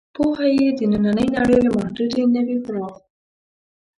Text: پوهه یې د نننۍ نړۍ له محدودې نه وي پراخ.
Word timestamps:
پوهه 0.15 0.47
یې 0.57 0.67
د 0.77 0.79
نننۍ 0.91 1.27
نړۍ 1.37 1.59
له 1.65 1.69
محدودې 1.77 2.23
نه 2.35 2.41
وي 2.47 2.57
پراخ. 2.65 2.93